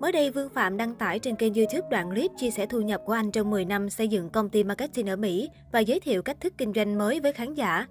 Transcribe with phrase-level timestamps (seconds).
[0.00, 3.00] Mới đây, Vương Phạm đăng tải trên kênh YouTube đoạn clip chia sẻ thu nhập
[3.04, 6.22] của anh trong 10 năm xây dựng công ty marketing ở Mỹ và giới thiệu
[6.22, 7.86] cách thức kinh doanh mới với khán giả.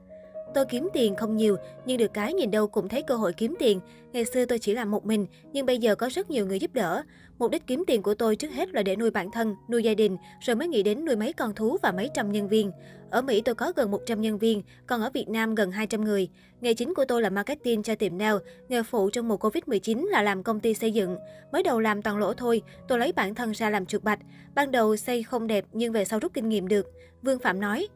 [0.57, 3.55] Tôi kiếm tiền không nhiều, nhưng được cái nhìn đâu cũng thấy cơ hội kiếm
[3.59, 3.79] tiền.
[4.13, 6.73] Ngày xưa tôi chỉ làm một mình, nhưng bây giờ có rất nhiều người giúp
[6.73, 7.03] đỡ.
[7.39, 9.93] Mục đích kiếm tiền của tôi trước hết là để nuôi bản thân, nuôi gia
[9.93, 12.71] đình, rồi mới nghĩ đến nuôi mấy con thú và mấy trăm nhân viên.
[13.09, 16.29] Ở Mỹ tôi có gần 100 nhân viên, còn ở Việt Nam gần 200 người.
[16.61, 18.35] Nghề chính của tôi là marketing cho tiệm nail,
[18.69, 21.17] nghề phụ trong mùa Covid-19 là làm công ty xây dựng.
[21.51, 24.19] Mới đầu làm toàn lỗ thôi, tôi lấy bản thân ra làm chuột bạch.
[24.55, 26.87] Ban đầu xây không đẹp nhưng về sau rút kinh nghiệm được.
[27.21, 27.87] Vương Phạm nói,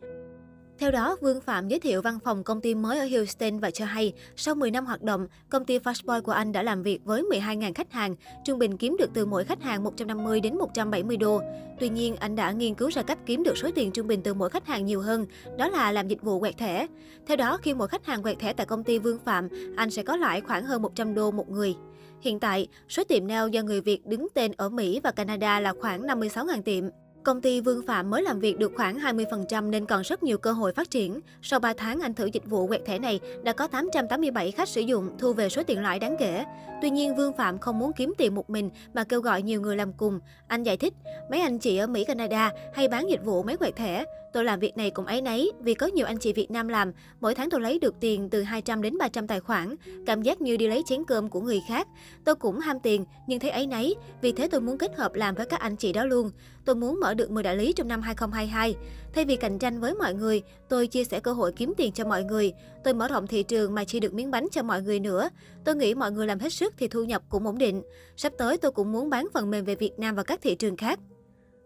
[0.82, 3.86] theo đó, Vương Phạm giới thiệu văn phòng công ty mới ở Houston và cho
[3.86, 7.24] hay, sau 10 năm hoạt động, công ty Fastboy của anh đã làm việc với
[7.24, 11.42] 12.000 khách hàng, trung bình kiếm được từ mỗi khách hàng 150 đến 170 đô.
[11.80, 14.34] Tuy nhiên, anh đã nghiên cứu ra cách kiếm được số tiền trung bình từ
[14.34, 15.26] mỗi khách hàng nhiều hơn,
[15.58, 16.88] đó là làm dịch vụ quẹt thẻ.
[17.28, 20.04] Theo đó, khi mỗi khách hàng quẹt thẻ tại công ty Vương Phạm, anh sẽ
[20.04, 21.76] có lãi khoảng hơn 100 đô một người.
[22.22, 25.74] Hiện tại, số tiệm nail do người Việt đứng tên ở Mỹ và Canada là
[25.82, 26.84] khoảng 56.000 tiệm.
[27.24, 30.52] Công ty Vương Phạm mới làm việc được khoảng 20% nên còn rất nhiều cơ
[30.52, 31.20] hội phát triển.
[31.42, 34.82] Sau 3 tháng anh thử dịch vụ quẹt thẻ này, đã có 887 khách sử
[34.82, 36.44] dụng, thu về số tiền lãi đáng kể.
[36.82, 39.76] Tuy nhiên, Vương Phạm không muốn kiếm tiền một mình mà kêu gọi nhiều người
[39.76, 40.20] làm cùng.
[40.48, 40.94] Anh giải thích,
[41.30, 44.06] mấy anh chị ở Mỹ, Canada hay bán dịch vụ máy quẹt thẻ.
[44.34, 46.92] Tôi làm việc này cũng ấy nấy vì có nhiều anh chị Việt Nam làm,
[47.22, 50.58] mỗi tháng tôi lấy được tiền từ 200 đến 300 tài khoản, cảm giác như
[50.58, 51.88] đi lấy chén cơm của người khác.
[52.24, 55.36] Tôi cũng ham tiền nhưng thấy ấy nấy, vì thế tôi muốn kết hợp làm
[55.36, 56.32] với các anh chị đó luôn.
[56.66, 58.76] Tôi muốn mở được 10 đại lý trong năm 2022.
[59.14, 62.06] Thay vì cạnh tranh với mọi người, tôi chia sẻ cơ hội kiếm tiền cho
[62.06, 62.54] mọi người.
[62.84, 65.30] Tôi mở rộng thị trường mà chia được miếng bánh cho mọi người nữa.
[65.66, 67.82] Tôi nghĩ mọi người làm hết sức thì thu nhập cũng ổn định.
[68.18, 70.78] Sắp tới tôi cũng muốn bán phần mềm về Việt Nam và các thị trường
[70.78, 71.00] khác.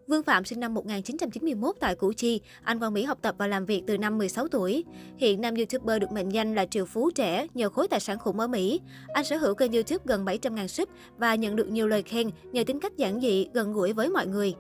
[0.08, 2.42] Vương Phạm sinh năm 1991 tại Củ Chi.
[2.64, 4.84] Anh qua Mỹ học tập và làm việc từ năm 16 tuổi.
[5.18, 8.40] Hiện nam YouTuber được mệnh danh là triệu phú trẻ nhờ khối tài sản khủng
[8.40, 8.80] ở Mỹ.
[9.14, 12.64] Anh sở hữu kênh YouTube gần 700.000 sub và nhận được nhiều lời khen nhờ
[12.64, 14.54] tính cách giản dị, gần gũi với mọi người.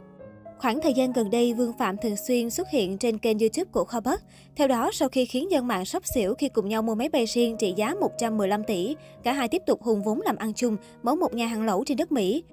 [0.57, 3.83] Khoảng thời gian gần đây, Vương Phạm thường xuyên xuất hiện trên kênh YouTube của
[3.83, 4.21] Kho Bắc.
[4.55, 7.25] Theo đó, sau khi khiến dân mạng sốc xỉu khi cùng nhau mua máy bay
[7.25, 11.16] riêng trị giá 115 tỷ, cả hai tiếp tục hùng vốn làm ăn chung, mở
[11.16, 12.44] một nhà hàng lẩu trên đất Mỹ.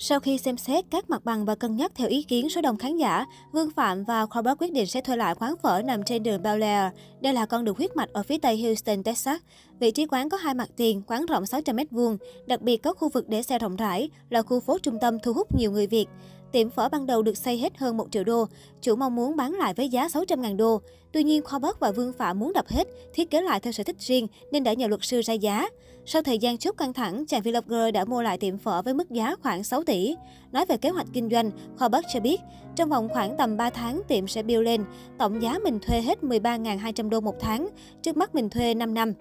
[0.00, 2.76] Sau khi xem xét các mặt bằng và cân nhắc theo ý kiến số đông
[2.76, 6.22] khán giả, Vương Phạm và Crowbar quyết định sẽ thuê lại quán phở nằm trên
[6.22, 6.92] đường Bel Air.
[7.20, 9.40] Đây là con đường huyết mạch ở phía tây Houston, Texas.
[9.80, 12.16] Vị trí quán có hai mặt tiền, quán rộng 600 m2,
[12.46, 15.32] đặc biệt có khu vực để xe rộng rãi, là khu phố trung tâm thu
[15.32, 16.06] hút nhiều người Việt.
[16.52, 18.46] Tiệm phở ban đầu được xây hết hơn 1 triệu đô,
[18.82, 20.80] chủ mong muốn bán lại với giá 600.000 đô.
[21.12, 23.82] Tuy nhiên, Khoa Bớt và Vương Phạm muốn đập hết, thiết kế lại theo sở
[23.82, 25.68] thích riêng nên đã nhờ luật sư ra giá.
[26.06, 29.10] Sau thời gian chốt căng thẳng, chàng vlogger đã mua lại tiệm phở với mức
[29.10, 30.16] giá khoảng 6 tỷ.
[30.52, 32.40] Nói về kế hoạch kinh doanh, Khoa Bớt cho biết,
[32.76, 34.84] trong vòng khoảng tầm 3 tháng tiệm sẽ build lên,
[35.18, 37.68] tổng giá mình thuê hết 13.200 đô một tháng,
[38.02, 39.12] trước mắt mình thuê 5 năm.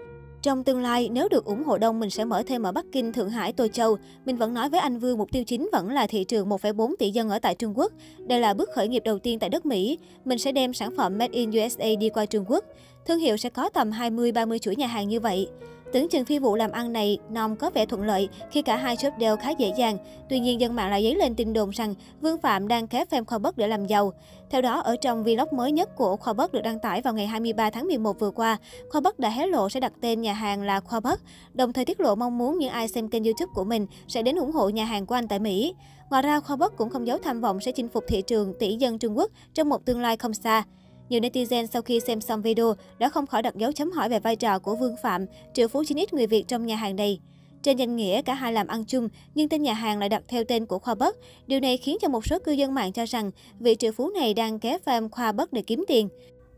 [0.47, 3.13] Trong tương lai, nếu được ủng hộ đông, mình sẽ mở thêm ở Bắc Kinh,
[3.13, 3.97] Thượng Hải, Tô Châu.
[4.25, 7.11] Mình vẫn nói với anh Vương mục tiêu chính vẫn là thị trường 1,4 tỷ
[7.11, 7.91] dân ở tại Trung Quốc.
[8.17, 9.97] Đây là bước khởi nghiệp đầu tiên tại đất Mỹ.
[10.25, 12.65] Mình sẽ đem sản phẩm Made in USA đi qua Trung Quốc.
[13.07, 15.47] Thương hiệu sẽ có tầm 20-30 chuỗi nhà hàng như vậy.
[15.93, 18.97] Tưởng chừng phi vụ làm ăn này, Nom có vẻ thuận lợi khi cả hai
[18.97, 19.97] shop đều khá dễ dàng.
[20.29, 23.25] Tuy nhiên, dân mạng lại dấy lên tin đồn rằng Vương Phạm đang khép phim
[23.25, 24.13] Khoa Bất để làm giàu.
[24.49, 27.27] Theo đó, ở trong vlog mới nhất của Khoa Bất được đăng tải vào ngày
[27.27, 28.57] 23 tháng 11 vừa qua,
[28.89, 31.21] Khoa Bất đã hé lộ sẽ đặt tên nhà hàng là Khoa Bất,
[31.53, 34.35] đồng thời tiết lộ mong muốn những ai xem kênh YouTube của mình sẽ đến
[34.35, 35.73] ủng hộ nhà hàng của anh tại Mỹ.
[36.09, 38.75] Ngoài ra, Khoa Bất cũng không giấu tham vọng sẽ chinh phục thị trường tỷ
[38.75, 40.63] dân Trung Quốc trong một tương lai không xa.
[41.09, 44.19] Nhiều netizen sau khi xem xong video đã không khỏi đặt dấu chấm hỏi về
[44.19, 47.19] vai trò của Vương Phạm, triệu phú chính ít người Việt trong nhà hàng này.
[47.63, 50.43] Trên danh nghĩa cả hai làm ăn chung, nhưng tên nhà hàng lại đặt theo
[50.43, 51.17] tên của Khoa Bất.
[51.47, 54.33] Điều này khiến cho một số cư dân mạng cho rằng vị triệu phú này
[54.33, 56.09] đang ké pham Khoa Bất để kiếm tiền.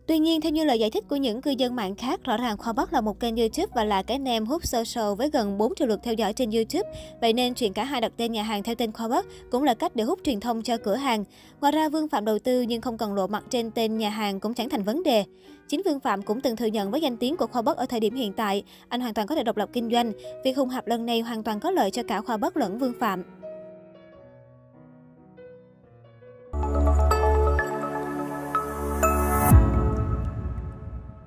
[0.09, 2.57] Tuy nhiên, theo như lời giải thích của những cư dân mạng khác, rõ ràng
[2.57, 5.75] Khoa Bắc là một kênh YouTube và là cái name hút social với gần 4
[5.75, 6.89] triệu lượt theo dõi trên YouTube.
[7.21, 9.73] Vậy nên chuyện cả hai đặt tên nhà hàng theo tên Khoa Bắc cũng là
[9.73, 11.23] cách để hút truyền thông cho cửa hàng.
[11.61, 14.39] Ngoài ra, Vương Phạm đầu tư nhưng không cần lộ mặt trên tên nhà hàng
[14.39, 15.23] cũng chẳng thành vấn đề.
[15.67, 17.99] Chính Vương Phạm cũng từng thừa nhận với danh tiếng của Khoa Bắc ở thời
[17.99, 20.11] điểm hiện tại, anh hoàn toàn có thể độc lập kinh doanh.
[20.43, 22.93] Việc hùng hợp lần này hoàn toàn có lợi cho cả Khoa Bắc lẫn Vương
[22.99, 23.38] Phạm.